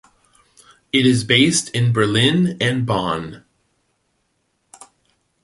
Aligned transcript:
It 0.91 1.05
is 1.05 1.23
based 1.23 1.69
in 1.75 1.93
Berlin 1.93 2.57
and 2.59 2.87
Bonn. 2.87 3.43